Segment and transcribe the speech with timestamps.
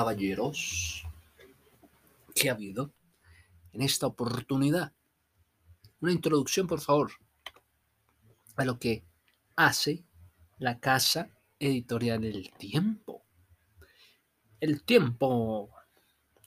[0.00, 1.04] caballeros,
[2.34, 2.90] ¿qué ha habido
[3.74, 4.94] en esta oportunidad?
[6.00, 7.12] Una introducción, por favor,
[8.56, 9.04] a lo que
[9.56, 10.02] hace
[10.58, 11.28] la casa
[11.58, 13.26] editorial El Tiempo.
[14.58, 15.68] El Tiempo,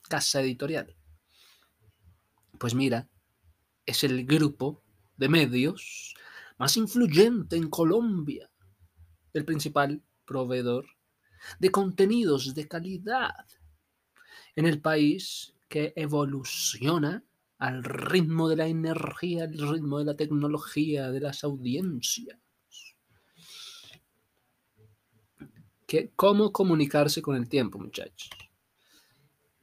[0.09, 0.95] casa editorial.
[2.57, 3.07] Pues mira,
[3.85, 4.81] es el grupo
[5.15, 6.15] de medios
[6.57, 8.49] más influyente en Colombia,
[9.31, 10.87] el principal proveedor
[11.59, 13.45] de contenidos de calidad
[14.55, 17.23] en el país que evoluciona
[17.57, 22.37] al ritmo de la energía, al ritmo de la tecnología, de las audiencias.
[26.15, 28.29] ¿Cómo comunicarse con el tiempo, muchachos?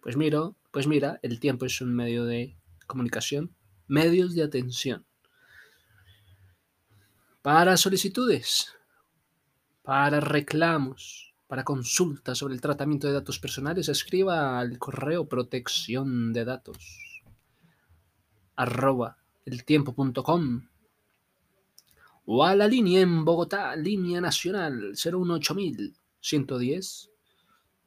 [0.00, 3.54] Pues mira, pues mira, el tiempo es un medio de comunicación,
[3.88, 5.04] medios de atención.
[7.42, 8.74] Para solicitudes,
[9.82, 16.44] para reclamos, para consultas sobre el tratamiento de datos personales, escriba al correo protección de
[16.44, 17.24] datos
[22.24, 27.10] o a la línea en Bogotá, línea nacional 018000 110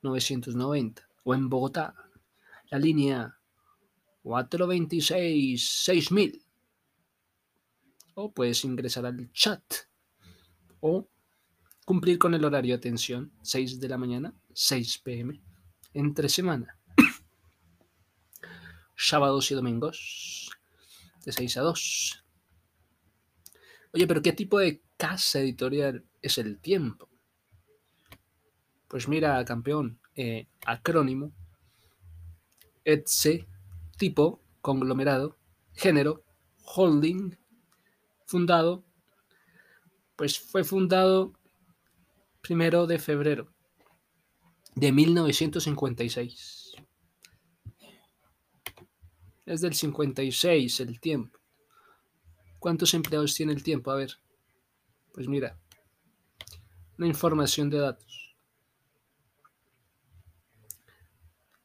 [0.02, 1.96] 990 o en Bogotá,
[2.70, 3.38] la línea
[4.24, 6.46] 426 6000
[8.16, 9.64] o puedes ingresar al chat
[10.82, 11.08] o
[11.86, 15.42] cumplir con el horario de atención 6 de la mañana, 6 pm,
[15.94, 16.78] entre semana.
[18.96, 20.50] Sábados y domingos,
[21.26, 22.24] de 6 a 2.
[23.94, 27.10] Oye, pero ¿qué tipo de casa editorial es el tiempo?
[28.88, 31.32] Pues mira, campeón, eh, acrónimo,
[32.86, 33.46] etc,
[33.98, 35.38] tipo, conglomerado,
[35.74, 36.24] género,
[36.64, 37.36] holding,
[38.26, 38.84] fundado,
[40.16, 41.34] pues fue fundado
[42.44, 43.48] primero de febrero
[44.76, 46.74] de 1956.
[49.46, 51.40] Es del 56 el tiempo.
[52.60, 53.92] ¿Cuántos empleados tiene el tiempo?
[53.92, 54.18] A ver,
[55.14, 55.58] pues mira,
[56.98, 58.36] una información de datos.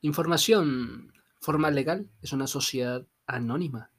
[0.01, 1.13] Información.
[1.41, 3.91] Forma legal es una sociedad anónima.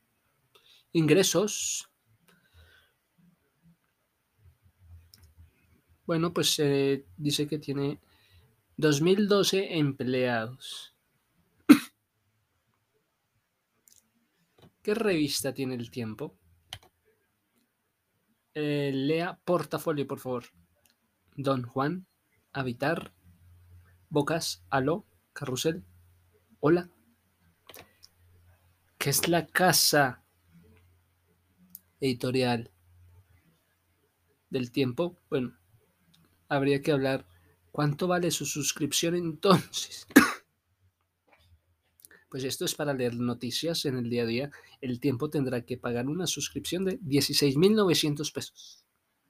[0.94, 1.89] Ingresos.
[6.10, 8.00] Bueno, pues se dice que tiene
[8.78, 10.96] 2012 empleados.
[14.82, 16.36] ¿Qué revista tiene el tiempo?
[18.56, 20.46] Eh, lea portafolio, por favor.
[21.36, 22.08] Don Juan,
[22.54, 23.14] Habitar,
[24.10, 25.86] Bocas, Aló, Carrusel.
[26.60, 26.90] Hola.
[28.98, 30.24] ¿Qué es la casa
[32.00, 32.72] editorial
[34.50, 35.16] del tiempo?
[35.30, 35.59] Bueno,
[36.50, 37.26] habría que hablar
[37.72, 40.06] cuánto vale su suscripción entonces.
[42.32, 44.52] Pues esto es para leer noticias en el día a día.
[44.82, 48.86] El tiempo tendrá que pagar una suscripción de 16.900 pesos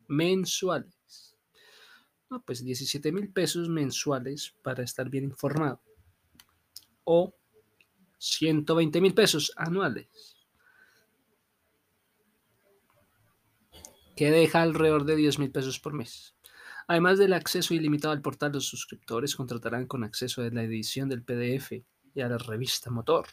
[0.10, 1.38] mensuales.
[2.30, 5.82] No, pues 17 mil pesos mensuales para estar bien informado
[7.06, 7.34] o
[8.20, 10.36] 120 mil pesos anuales,
[14.16, 16.36] que deja alrededor de 10 mil pesos por mes.
[16.90, 21.22] Además del acceso ilimitado al portal, los suscriptores contratarán con acceso a la edición del
[21.22, 21.74] PDF
[22.16, 23.28] y a la revista Motor.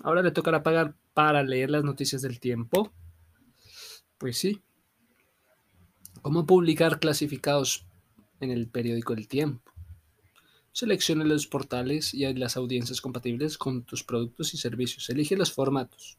[0.00, 2.92] Ahora le tocará pagar para leer las noticias del tiempo.
[4.18, 4.60] Pues sí.
[6.20, 7.86] ¿Cómo publicar clasificados
[8.40, 9.72] en el periódico El Tiempo?
[10.72, 15.08] Seleccione los portales y las audiencias compatibles con tus productos y servicios.
[15.08, 16.18] Elige los formatos.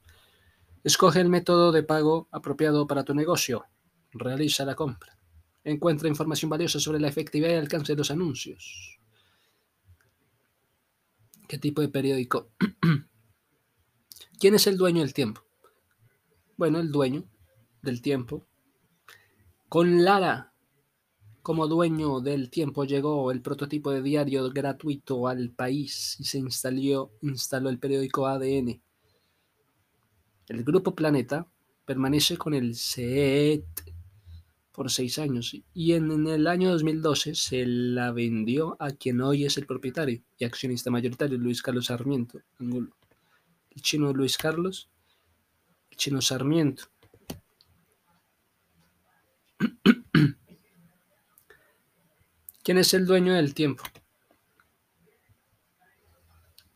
[0.84, 3.66] Escoge el método de pago apropiado para tu negocio.
[4.14, 5.16] Realiza la compra.
[5.67, 9.01] Encuentra información valiosa sobre la efectividad y alcance de los anuncios.
[11.45, 12.51] ¿Qué tipo de periódico?
[14.39, 15.42] ¿Quién es el dueño del tiempo?
[16.56, 17.25] Bueno, el dueño
[17.81, 18.47] del tiempo.
[19.68, 20.53] Con Lara
[21.42, 27.12] como dueño del tiempo llegó el prototipo de diario gratuito al país y se instaló,
[27.21, 28.81] instaló el periódico ADN.
[30.47, 31.45] El Grupo Planeta
[31.83, 33.96] permanece con el CET
[34.77, 39.57] por seis años y en, el año 2012 se la vendió a quien hoy es
[39.57, 44.91] el propietario y accionista mayoritario, Luis Carlos Sarmiento, El chino Luis Carlos,
[45.89, 46.83] el chino Sarmiento.
[52.63, 53.83] ¿Quién es el dueño del tiempo?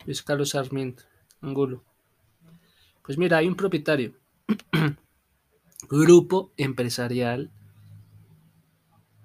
[0.07, 1.03] Luis Carlos Sarmiento,
[1.39, 1.83] Angulo.
[3.03, 4.15] Pues mira, hay un propietario.
[5.87, 7.51] Grupo empresarial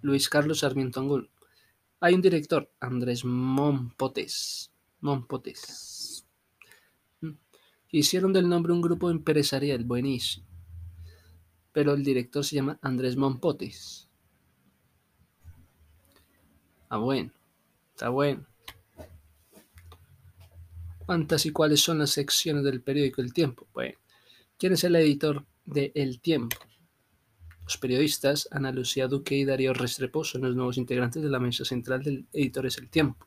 [0.07, 1.29] Luis Carlos Sarmiento Angulo.
[1.99, 4.71] Hay un director, Andrés Mompotes.
[5.01, 6.25] Mompotes.
[7.21, 7.33] Mm.
[7.91, 10.47] Hicieron del nombre un grupo empresarial buenísimo.
[11.73, 14.09] Pero el director se llama Andrés Mompotes.
[16.89, 17.33] Ah, bueno.
[17.91, 18.47] Está bueno.
[21.05, 23.67] ¿Cuántas y cuáles son las secciones del periódico El Tiempo?
[23.75, 23.99] Bueno,
[24.57, 26.57] ¿quién es el editor de El Tiempo?
[27.67, 31.65] Los periodistas Ana Lucía Duque y Darío Restrepo son los nuevos integrantes de la mesa
[31.65, 33.27] central del Editores El Tiempo.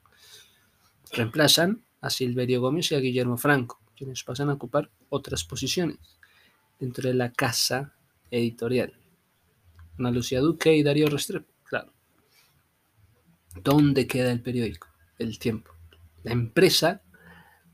[1.12, 5.98] Reemplazan a Silverio Gómez y a Guillermo Franco, quienes pasan a ocupar otras posiciones
[6.80, 7.94] dentro de la casa
[8.32, 8.98] editorial.
[9.98, 11.92] Ana Lucía Duque y Darío Restrepo, claro.
[13.62, 14.88] ¿Dónde queda el periódico?
[15.18, 15.74] El Tiempo.
[16.24, 17.02] La empresa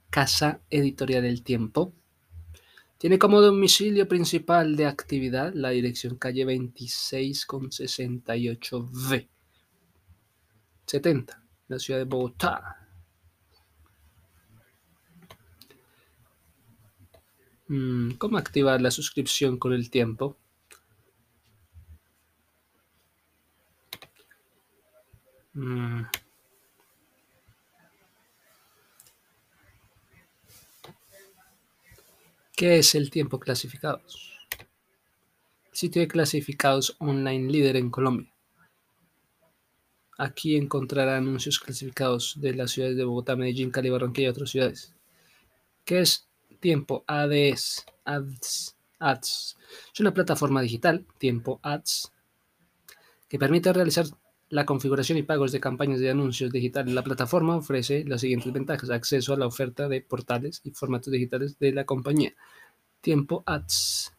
[0.09, 1.93] Casa Editorial del Tiempo.
[2.97, 9.27] Tiene como domicilio principal de actividad la dirección calle 26 con 68V.
[10.85, 12.87] 70, la ciudad de Bogotá.
[17.67, 20.37] Mm, ¿Cómo activar la suscripción con el tiempo?
[25.53, 26.03] Mm.
[32.55, 34.31] ¿Qué es el tiempo clasificados?
[35.73, 38.31] Sitio de clasificados online líder en Colombia.
[40.17, 44.95] Aquí encontrará anuncios clasificados de las ciudades de Bogotá, Medellín, Cali, Barranquilla y otras ciudades.
[45.83, 46.29] ¿Qué es
[46.61, 47.85] tiempo ADS?
[48.05, 49.57] Ads, Ads.
[49.93, 52.13] Es una plataforma digital, tiempo Ads,
[53.27, 54.05] que permite realizar
[54.55, 56.93] la configuración y pagos de campañas de anuncios digitales.
[56.93, 58.89] La plataforma ofrece las siguientes ventajas.
[58.89, 62.33] Acceso a la oferta de portales y formatos digitales de la compañía.
[63.01, 64.15] Tiempo Ads.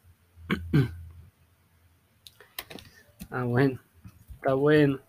[3.30, 3.80] ah, bueno.
[4.34, 5.00] Está bueno.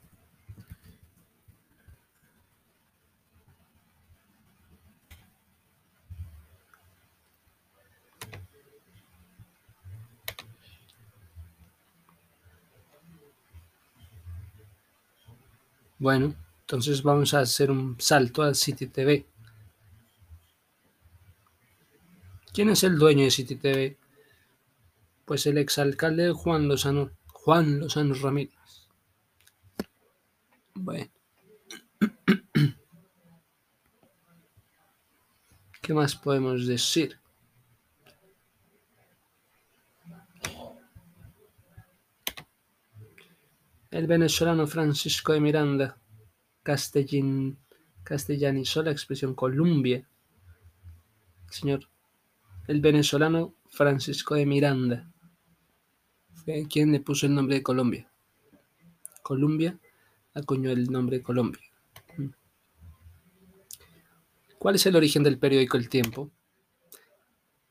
[16.08, 19.26] Bueno, entonces vamos a hacer un salto al City TV.
[22.54, 23.98] ¿Quién es el dueño de City TV?
[25.26, 28.56] Pues el exalcalde Juan Lozano, Juan Lozano Ramírez.
[30.76, 31.12] Bueno.
[35.82, 37.20] ¿Qué más podemos decir?
[43.98, 45.98] El venezolano Francisco de Miranda
[46.62, 50.08] castellanizó la expresión Colombia.
[51.50, 51.90] Señor,
[52.68, 55.12] el venezolano Francisco de Miranda
[56.30, 58.08] fue quien le puso el nombre de Colombia.
[59.24, 59.80] Colombia
[60.36, 61.64] acuñó el nombre de Colombia.
[62.18, 62.30] Mm.
[64.60, 66.30] ¿Cuál es el origen del periódico El Tiempo?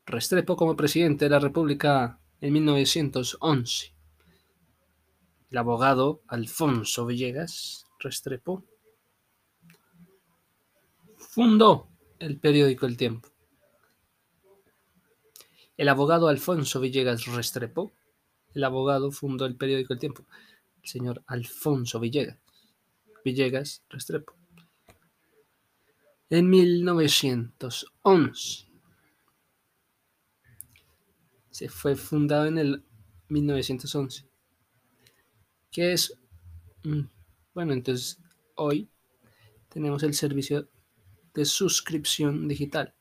[0.07, 3.96] Restrepo como presidente de la República en 1911
[5.51, 8.65] el abogado Alfonso Villegas Restrepo
[11.17, 11.89] fundó
[12.19, 13.29] el periódico El Tiempo.
[15.77, 17.93] El abogado Alfonso Villegas Restrepo,
[18.55, 20.25] el abogado fundó el periódico El Tiempo.
[20.83, 22.39] El señor Alfonso Villegas,
[23.25, 24.35] Villegas Restrepo.
[26.29, 28.67] En 1911.
[31.51, 32.85] Se fue fundado en el
[33.29, 34.27] 1911
[35.77, 36.19] que es,
[36.85, 37.03] mm,
[37.53, 38.19] bueno, entonces
[38.55, 38.89] hoy
[39.69, 40.71] tenemos el servicio
[41.35, 42.95] de suscripción digital.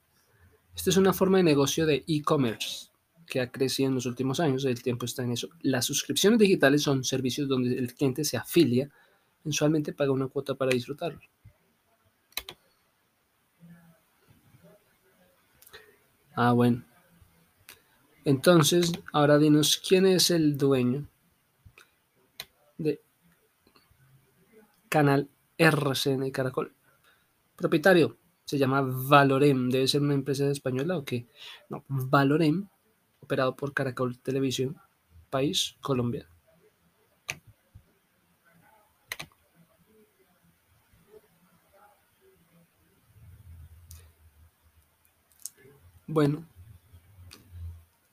[0.75, 2.89] Esta es una forma de negocio de e-commerce
[3.27, 5.47] que ha crecido en los últimos años, el tiempo está en eso.
[5.61, 8.89] Las suscripciones digitales son servicios donde el cliente se afilia,
[9.45, 11.21] mensualmente paga una cuota para disfrutarlo.
[16.35, 16.83] Ah, bueno.
[18.25, 21.07] Entonces, ahora dinos, ¿quién es el dueño
[22.77, 23.01] de
[24.89, 26.73] Canal RCN Caracol.
[27.55, 31.27] Propietario se llama Valorem, debe ser una empresa española o qué.
[31.69, 32.67] No, Valorem,
[33.19, 34.77] operado por Caracol Televisión,
[35.29, 36.27] país Colombia.
[46.07, 46.45] Bueno,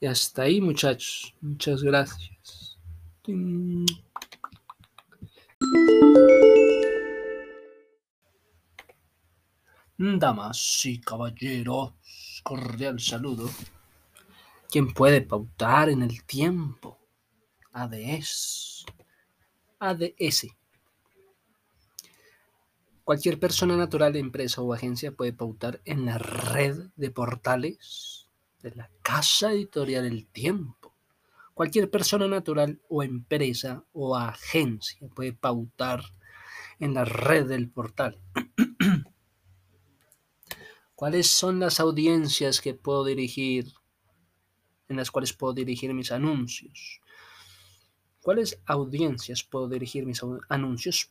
[0.00, 1.35] y hasta ahí muchachos.
[1.42, 2.78] Muchas gracias.
[10.04, 11.92] Damas y caballeros,
[12.42, 13.49] cordial saludo.
[14.69, 16.99] ¿Quién puede pautar en el tiempo?
[17.73, 18.85] ADS.
[19.78, 20.47] ADS.
[23.04, 28.28] Cualquier persona natural, empresa o agencia puede pautar en la red de portales
[28.61, 30.81] de la Casa Editorial El Tiempo.
[31.54, 36.02] Cualquier persona natural o empresa o agencia puede pautar
[36.78, 38.18] en la red del portal.
[40.94, 43.73] ¿Cuáles son las audiencias que puedo dirigir,
[44.88, 47.00] en las cuales puedo dirigir mis anuncios?
[48.23, 51.11] ¿Cuáles audiencias puedo dirigir mis anuncios?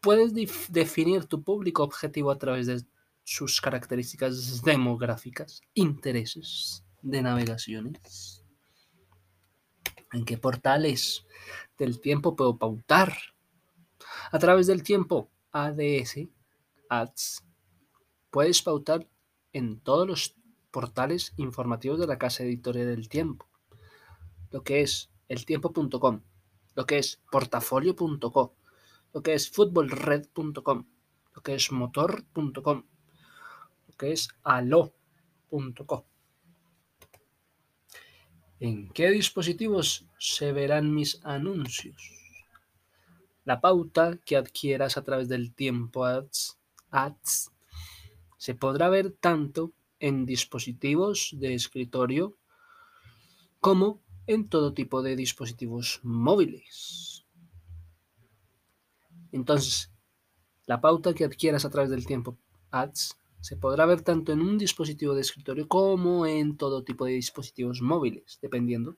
[0.00, 0.32] Puedes
[0.68, 2.82] definir tu público objetivo a través de
[3.24, 8.37] sus características demográficas, intereses de navegaciones.
[10.12, 11.26] ¿En qué portales
[11.76, 13.14] del tiempo puedo pautar?
[14.30, 16.28] A través del tiempo, ADS,
[16.88, 17.44] Ads,
[18.30, 19.06] puedes pautar
[19.52, 20.34] en todos los
[20.70, 23.46] portales informativos de la casa editorial del tiempo.
[24.50, 26.22] Lo que es eltiempo.com,
[26.74, 28.54] lo que es portafolio.co,
[29.12, 30.86] lo que es futbolred.com,
[31.34, 32.84] lo que es motor.com,
[33.86, 36.06] lo que es alo.co.
[38.60, 42.10] ¿En qué dispositivos se verán mis anuncios?
[43.44, 46.58] La pauta que adquieras a través del tiempo ads,
[46.90, 47.52] ads
[48.36, 52.36] se podrá ver tanto en dispositivos de escritorio
[53.60, 57.24] como en todo tipo de dispositivos móviles.
[59.30, 59.92] Entonces,
[60.66, 62.36] la pauta que adquieras a través del tiempo
[62.70, 67.12] ads se podrá ver tanto en un dispositivo de escritorio como en todo tipo de
[67.12, 68.96] dispositivos móviles, dependiendo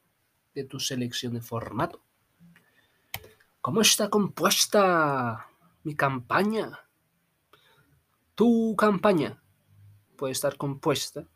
[0.54, 2.02] de tu selección de formato.
[3.60, 5.46] ¿Cómo está compuesta
[5.84, 6.80] mi campaña?
[8.34, 9.42] Tu campaña
[10.16, 11.26] puede estar compuesta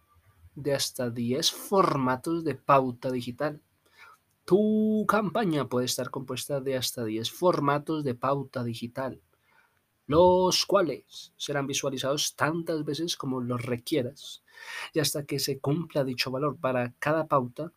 [0.54, 3.60] de hasta 10 formatos de pauta digital.
[4.44, 9.20] Tu campaña puede estar compuesta de hasta 10 formatos de pauta digital,
[10.06, 14.42] los cuales serán visualizados tantas veces como los requieras
[14.92, 17.72] y hasta que se cumpla dicho valor para cada pauta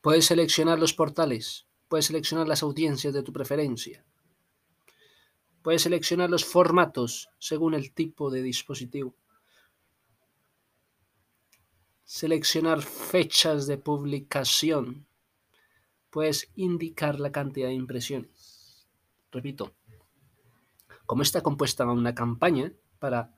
[0.00, 4.04] Puedes seleccionar los portales, puedes seleccionar las audiencias de tu preferencia.
[5.60, 9.16] Puedes seleccionar los formatos según el tipo de dispositivo.
[12.04, 15.07] Seleccionar fechas de publicación.
[16.18, 18.88] Puedes indicar la cantidad de impresiones.
[19.30, 19.76] Repito,
[21.06, 23.32] como está compuesta una campaña para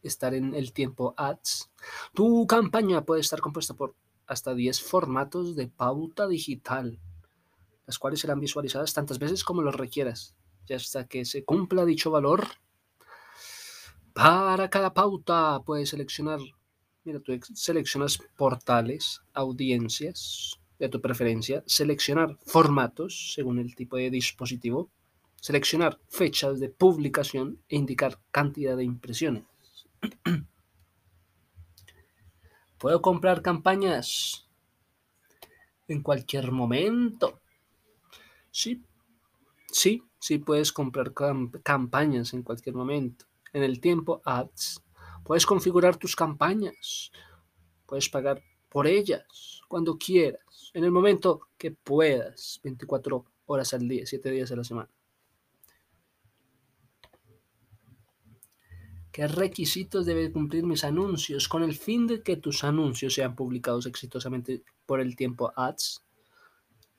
[0.00, 1.72] estar en el tiempo ads,
[2.14, 3.96] tu campaña puede estar compuesta por
[4.28, 7.00] hasta 10 formatos de pauta digital,
[7.86, 10.36] las cuales serán visualizadas tantas veces como lo requieras,
[10.68, 12.46] y hasta que se cumpla dicho valor.
[14.12, 16.38] Para cada pauta puedes seleccionar,
[17.02, 24.90] mira, tú seleccionas portales, audiencias de tu preferencia, seleccionar formatos según el tipo de dispositivo,
[25.40, 29.44] seleccionar fechas de publicación e indicar cantidad de impresiones.
[32.78, 34.48] Puedo comprar campañas
[35.88, 37.40] en cualquier momento.
[38.50, 38.82] Sí,
[39.70, 41.12] sí, sí puedes comprar
[41.62, 43.26] campañas en cualquier momento.
[43.52, 44.82] En el tiempo ads.
[45.24, 47.10] Puedes configurar tus campañas.
[47.86, 48.42] Puedes pagar
[48.74, 54.50] por ellas cuando quieras, en el momento que puedas, 24 horas al día, 7 días
[54.50, 54.90] a la semana.
[59.12, 63.86] ¿Qué requisitos deben cumplir mis anuncios con el fin de que tus anuncios sean publicados
[63.86, 66.04] exitosamente por el tiempo ads?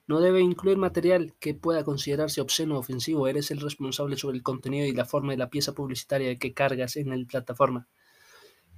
[0.08, 3.28] No debe incluir material que pueda considerarse obsceno o ofensivo.
[3.28, 6.96] Eres el responsable sobre el contenido y la forma de la pieza publicitaria que cargas
[6.96, 7.90] en la plataforma.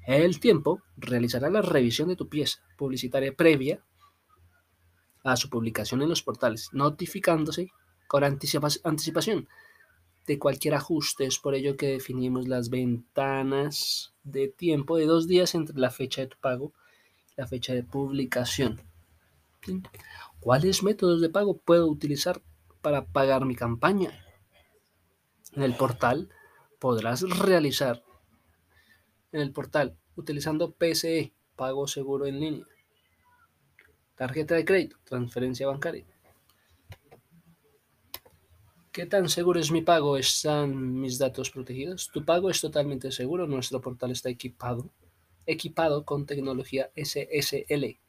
[0.08, 3.84] El tiempo realizará la revisión de tu pieza publicitaria previa
[5.26, 7.74] a su publicación en los portales, notificándose
[8.08, 9.50] con anticipación
[10.26, 11.26] de cualquier ajuste.
[11.26, 16.22] Es por ello que definimos las ventanas de tiempo de dos días entre la fecha
[16.22, 16.72] de tu pago
[17.32, 18.82] y la fecha de publicación.
[20.40, 22.42] ¿Cuáles métodos de pago puedo utilizar
[22.82, 24.24] para pagar mi campaña?
[25.52, 26.30] En el portal
[26.80, 28.07] podrás realizar
[29.32, 32.66] en el portal utilizando PSE, pago seguro en línea,
[34.16, 36.06] tarjeta de crédito, transferencia bancaria
[38.98, 40.18] ¿Qué tan seguro es mi pago?
[40.18, 42.10] ¿Están mis datos protegidos?
[42.12, 43.46] Tu pago es totalmente seguro.
[43.46, 44.90] Nuestro portal está equipado,
[45.46, 48.00] equipado con tecnología SSL,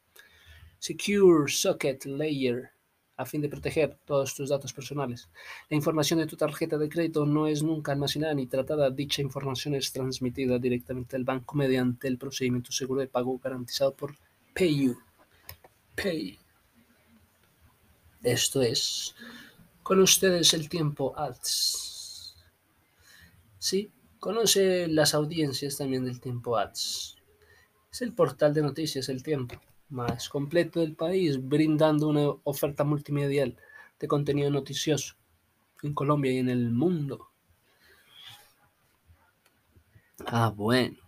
[0.78, 2.70] Secure Socket Layer,
[3.18, 5.28] a fin de proteger todos tus datos personales.
[5.68, 8.90] La información de tu tarjeta de crédito no es nunca almacenada ni tratada.
[8.90, 14.14] Dicha información es transmitida directamente al banco mediante el procedimiento seguro de pago garantizado por
[14.54, 14.96] PayU.
[15.96, 16.38] Pay.
[18.22, 19.16] Esto es
[19.82, 22.36] Con ustedes el tiempo ads.
[23.58, 27.16] Sí, conoce las audiencias también del tiempo ads.
[27.90, 29.60] Es el portal de noticias El Tiempo
[29.90, 33.56] más completo del país, brindando una oferta multimedial
[33.98, 35.14] de contenido noticioso
[35.82, 37.30] en Colombia y en el mundo.
[40.26, 40.98] Ah, bueno.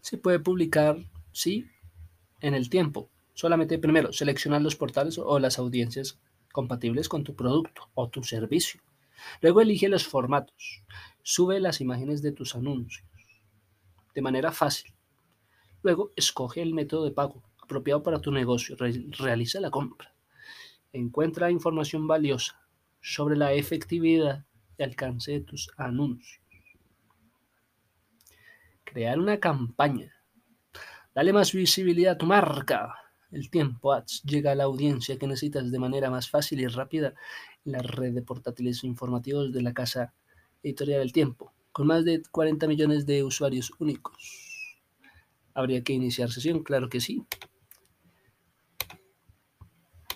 [0.00, 0.98] Se puede publicar,
[1.32, 1.66] sí,
[2.40, 3.08] en el tiempo.
[3.32, 6.18] Solamente primero seleccionar los portales o las audiencias
[6.52, 8.80] compatibles con tu producto o tu servicio.
[9.40, 10.82] Luego elige los formatos.
[11.22, 13.04] Sube las imágenes de tus anuncios
[14.14, 14.93] de manera fácil.
[15.84, 18.76] Luego escoge el método de pago apropiado para tu negocio.
[18.76, 20.12] realiza la compra.
[20.92, 22.60] Encuentra información valiosa
[23.00, 24.44] sobre la efectividad
[24.76, 26.40] y alcance de tus anuncios.
[28.82, 30.12] Crear una campaña.
[31.14, 32.96] Dale más visibilidad a tu marca
[33.34, 37.14] el tiempo ads llega a la audiencia que necesitas de manera más fácil y rápida
[37.64, 40.14] en la red de portátiles informativos de la casa
[40.62, 44.43] editorial del tiempo, con más de 40 millones de usuarios únicos.
[45.54, 46.62] ¿Habría que iniciar sesión?
[46.62, 47.24] Claro que sí.